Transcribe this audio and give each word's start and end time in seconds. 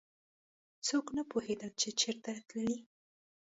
څوک 0.87 1.05
نه 1.17 1.23
پوهېدل 1.31 1.71
چې 1.81 1.89
چېرته 2.01 2.29
تللی. 2.49 2.77